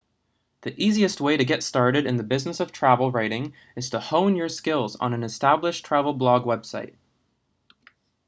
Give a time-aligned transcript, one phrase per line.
[0.61, 4.35] the easiest way to get started in the business of travel writing is to hone
[4.35, 6.95] your skills on an established travel blog website